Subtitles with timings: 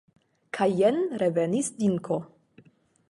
[0.57, 2.21] Kaj jen revenis Dinko.